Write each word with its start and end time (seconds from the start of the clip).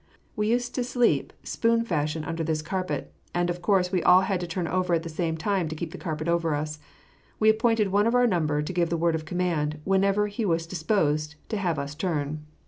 We 0.35 0.47
used 0.49 0.73
to 0.73 0.83
sleep 0.83 1.31
spoon 1.43 1.83
fashion 1.85 2.23
under 2.25 2.43
this 2.43 2.63
carpet, 2.63 3.13
and 3.35 3.51
of 3.51 3.61
course 3.61 3.91
we 3.91 4.01
all 4.01 4.21
had 4.21 4.39
to 4.39 4.47
turn 4.47 4.67
over 4.67 4.95
at 4.95 5.03
the 5.03 5.09
same 5.09 5.37
time 5.37 5.67
to 5.67 5.75
keep 5.75 5.91
the 5.91 5.99
carpet 5.99 6.27
over 6.27 6.55
us. 6.55 6.79
We 7.39 7.51
appointed 7.51 7.89
one 7.89 8.07
of 8.07 8.15
our 8.15 8.25
number 8.25 8.63
to 8.63 8.73
give 8.73 8.89
the 8.89 8.97
word 8.97 9.13
of 9.13 9.25
command 9.25 9.79
whenever 9.83 10.25
he 10.25 10.43
was 10.43 10.65
disposed 10.65 11.35
to 11.49 11.57
have 11.57 11.77
us 11.77 11.93
turn. 11.93 12.43